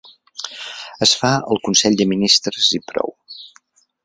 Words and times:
Es 1.07 1.13
fa 1.19 1.31
al 1.51 1.61
consell 1.67 1.99
de 2.01 2.09
ministres 2.15 2.71
i 2.79 2.83
prou. 2.93 3.15